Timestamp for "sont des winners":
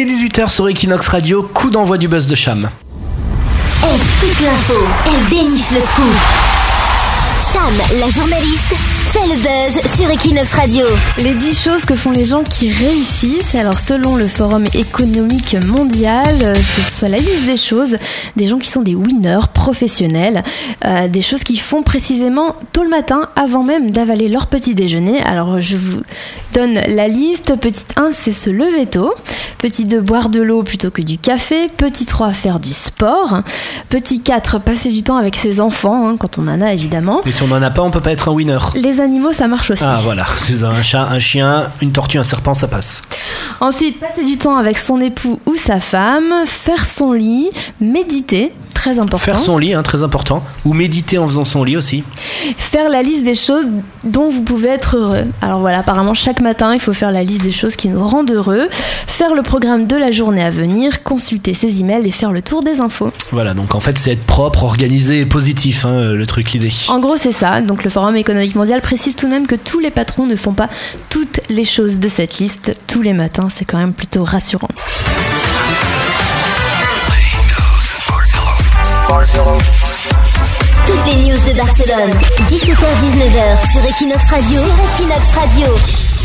18.68-19.48